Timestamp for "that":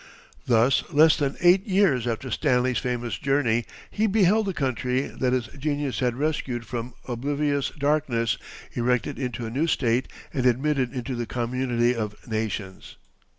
5.01-5.31